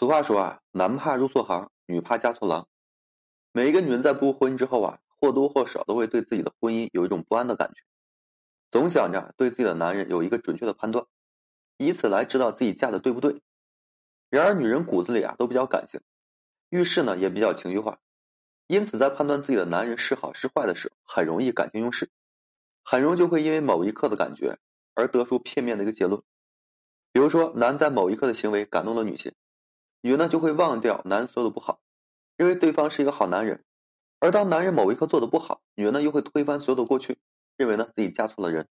[0.00, 2.66] 俗话说啊，男怕入错行，女怕嫁错郎。
[3.52, 7.82] 每一个女人在步入婚姻之后啊，或多或少都会对自己的婚姻有一种不安的感觉，
[8.70, 11.04] 总想着对自己的男人有一个准确的判断，
[11.76, 13.42] 以此来知道自己嫁的对不对。
[14.30, 16.00] 然而，女人骨子里啊都比较感性，
[16.70, 17.98] 遇事呢也比较情绪化，
[18.68, 22.08] 因此在判断自己的男人是好是坏的时候，很容易感情用事，
[22.82, 24.56] 很容易就会因为某一刻的感觉
[24.94, 26.22] 而得出片面的一个结论。
[27.12, 29.34] 比如说，男在某一刻的行为感动了女性。
[30.02, 31.80] 女人呢就会忘掉男人所有的不好，
[32.36, 33.58] 认为对方是一个好男人；
[34.18, 37.18] 而当男人某一刻做的不好，女人呢又会推翻所有的过去，
[37.56, 38.66] 认为呢自己嫁错了人。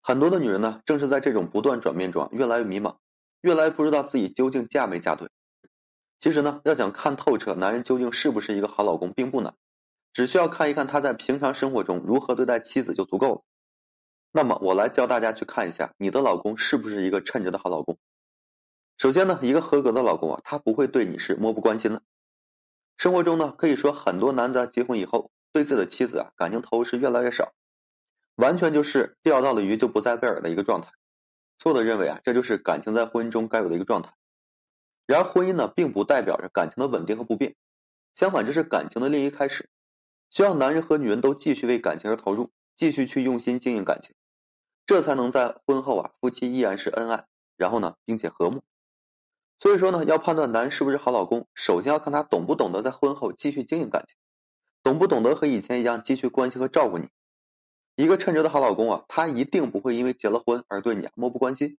[0.00, 2.96] 很多的女人呢正是在这种不断转变中越来越迷茫，
[3.40, 5.28] 越来越不知道自己究竟嫁没嫁对。
[6.18, 9.54] 其实呢，要想看透彻男人究竟是不是一个好老公，并不难，
[10.12, 13.42] 只需要看一看他在平常生活中如何对待妻子就足够了。
[14.32, 17.98] 那么我来教大家去看一下，你的老公是不是一个称职的好老公。
[19.02, 22.04] 首先呢，一个合格的老公啊，他不会对你是漠不关心的。
[22.96, 27.52] 生活中呢，可以说很多男子结婚以后，对自己的妻子啊感情投入是越来越少，
[28.36, 30.92] 完全就是钓到了鱼就不再贝饵的一个状态。
[31.58, 34.14] 错的认为啊，这就是感情在婚姻中该有的一个状态。
[35.04, 37.56] 然而，婚姻呢，并不代表着感情的稳定和不变，
[38.14, 39.68] 相反，这是感情的另一开始，
[40.30, 44.14] 需要男人和女人都继续为感情而投入，继续去用心经营感情，
[44.86, 48.62] 这才能在婚后啊，夫妻依然是恩爱，然后呢，并且和睦。
[49.62, 54.16] 所以说呢，要判断男人是不是好老公，首先要看他懂不懂得在婚后继续经营感情，
[54.82, 57.10] 懂不懂得和以前一样继续关心和照顾你。
[57.94, 61.78] 一个称职的好老公啊，他一定不会因为结了婚而对你啊漠不关心，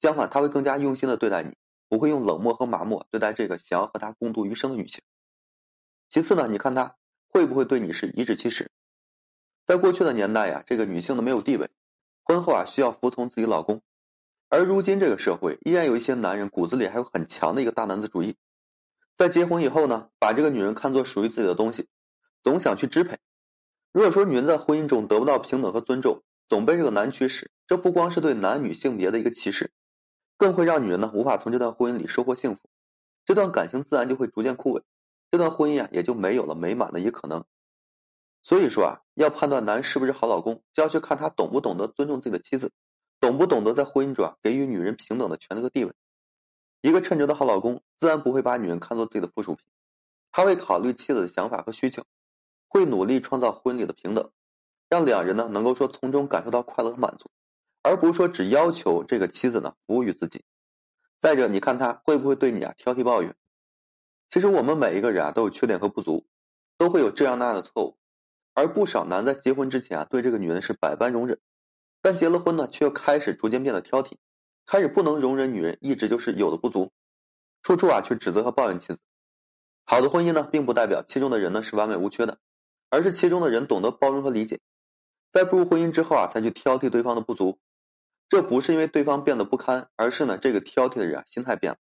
[0.00, 1.54] 相反，他会更加用心的对待你，
[1.88, 5.00] 不会用冷漠和麻木对待这个想要和他共度余生的女性。
[6.10, 6.96] 其次呢，你看他
[7.28, 8.68] 会不会对你是颐指气使。
[9.64, 11.70] 在过去的年代呀，这个女性呢没有地位，
[12.24, 13.80] 婚后啊需要服从自己老公。
[14.52, 18.36] 而如今这个社会依然有一些男人骨子里还有很强的一个大男子主义，
[19.16, 21.88] 在结婚以后呢，把这个女人看作属于自己的东西，
[22.42, 23.16] 总想去支配。
[23.92, 29.72] 如果说女人在婚姻中得不到平等和尊重，总被这个男驱使，这不光是对男女性别的一个歧视，
[30.36, 32.60] 更会让女人呢无法从这段婚姻里收获幸福，
[33.24, 34.82] 这段感情自然就会逐渐枯萎，
[35.30, 37.46] 这段婚姻啊也就没有了美满的一可能。
[38.42, 42.70] 所以说啊，要判断男人是不是好老公，就要去看他懂不懂得尊重自己的妻子。
[43.22, 45.92] 懂不懂得在婚姻中啊给予女人平等的权利和地位？
[46.80, 49.64] 一个称职的好老公，自然不会把女人看作自己的附属品，
[50.32, 52.04] 他会考虑妻子的想法和需求，
[52.66, 54.32] 会努力创造婚礼的平等，
[54.88, 57.30] 让两人呢能够说从中感受到快乐和满足，
[57.80, 60.44] 而不是说只要求这个妻子呢服务于自己。
[61.20, 63.36] 再者，你看他会不会对你啊挑剔抱怨？
[64.30, 66.26] 其实我们每一个人啊都有缺点和不足，
[66.76, 67.96] 都会有这样那样的错误，
[68.52, 71.38] 而不少男在结婚之前啊对这个女人是百般容忍。
[72.02, 74.16] 但结了婚呢，却又开始逐渐变得挑剔，
[74.66, 76.90] 开始不能容忍女人一直就是有的不足，
[77.62, 78.98] 处处啊去指责和抱怨妻子。
[79.84, 82.38] 好的婚姻呢，并不代表其中的人呢是完美无缺的，
[82.90, 84.60] 而是其中的人懂得包容和理解，
[85.32, 87.58] 在步入婚姻之后啊，才去挑剔对方的不足。
[88.28, 91.78] 这不是因为对方变得不堪，而是呢这个挑剔的人啊心态变了。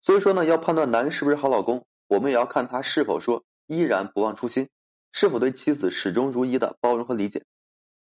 [0.00, 4.70] 所以说呢，要判断男人是不是好老公，我们也要看他是否说依然不忘初心，
[5.12, 7.44] 是否对妻子始终如一的包容和理解。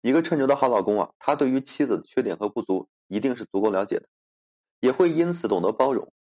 [0.00, 4.08] 一个称职的好老公啊，他对于妻子的缺点和不足一定是足够了解的，
[4.80, 6.12] 也会因此懂得包容。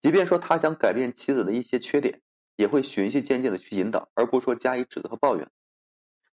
[0.00, 2.22] 即便说他想改变妻子的一些缺点，
[2.54, 5.50] 也会循序渐进的去引导，而不说加以指责和抱怨。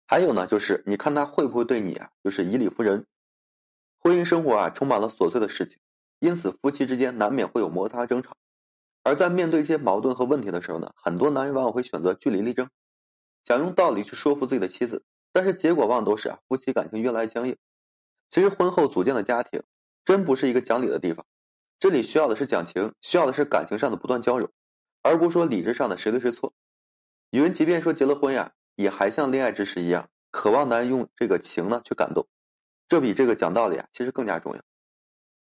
[0.05, 3.07] 还有呢，就是你看他会不会对你啊，就是以理服人。
[3.99, 5.79] 婚姻生活啊，充满了琐碎的事情，
[6.19, 8.35] 因此夫妻之间难免会有摩擦争吵。
[9.03, 12.69] 而在面对一些矛盾和问题的时候呢，很多男人往往会选择据理力争，
[13.45, 15.03] 想用道理去说服自己的妻子。
[15.31, 17.57] 但是结果往往都是啊，夫妻感情越来越僵硬。
[18.29, 19.63] 其实婚后组建的家庭，
[20.05, 21.25] 真不是一个讲理的地方，
[21.79, 24.49] 这里需要的是讲情，需要的是感情上的不断交融，
[25.01, 26.53] 而不是说理智上的谁对谁错。
[27.29, 32.27] 女人即便说结了婚呀，也还像恋爱之时一样，渴望男人用这个情呢去感动，
[32.87, 34.61] 这比这个讲道理啊，其实更加重要。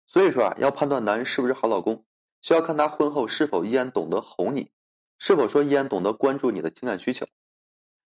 [0.06, 2.04] 所以说啊，要判断男人是不是好老公，
[2.40, 4.70] 需要看他婚后是否依然懂得哄你，
[5.18, 7.26] 是否说依然懂得关注你的情感需求。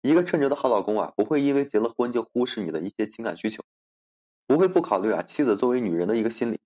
[0.08, 3.62] 一个称职的好老公啊，不会因为结了婚就忽视你的一些情感需求，
[4.48, 6.62] 不会不考虑啊妻子作为女人的一个心理，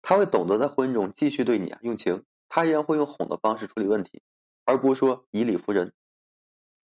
[0.00, 4.22] 他会懂得在婚姻中继续对你啊用情，他依然会用哄的方式处理问题，
[4.64, 5.92] 而不是说以理服人。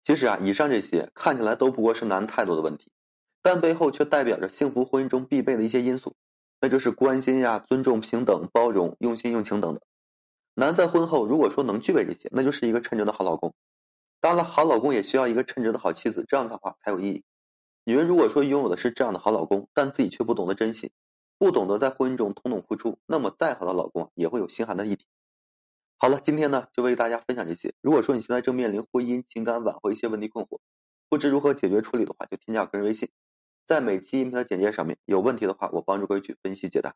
[0.03, 2.91] 其实啊，以上这些看起来都不过是男态度的问题，
[3.43, 6.15] 但背后却代表着幸福婚姻中必备的一些因素，
[6.59, 9.81] 那就是关心呀、尊重、平等、包容、用心用情等等。
[10.55, 13.53] 男在婚后如果说能具备这些，那就是一个称职的好老公。
[14.21, 17.23] 当然了，好老公也需要一个称职的好妻子，这样的话才有意义。
[17.85, 20.91] 女人如果说拥有的是这样的好老公，但自己却不懂得珍惜，
[21.37, 25.07] 不懂得在婚姻中同等付出，那么再好的老公也会有心寒的一天。
[25.97, 27.73] 好了，今天呢就为大家分享这些。
[27.81, 30.59] 如果说你现在正面临婚姻、情感挽回一些问题困惑，
[31.09, 33.09] 不知如何解决处理的话，就添加个人微信，
[33.65, 36.95] 在每期音频的简介上面，有问题的话我帮助各位去分析解答。